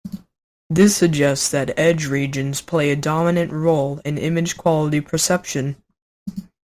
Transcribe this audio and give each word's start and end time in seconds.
This 0.67 0.95
suggests 0.95 1.49
that 1.49 1.77
edge 1.77 2.07
regions 2.07 2.59
play 2.59 2.89
a 2.89 2.95
dominant 2.95 3.51
role 3.51 4.01
in 4.03 4.17
image 4.17 4.57
quality 4.57 4.99
perception. 4.99 5.75